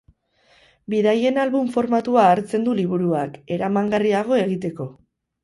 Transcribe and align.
Bidaien 0.93 1.37
album 1.41 1.69
formatua 1.75 2.23
hartzen 2.31 2.65
du 2.69 2.75
liburuak, 2.81 3.37
eramangarriago 3.59 4.41
egiteko. 4.47 4.91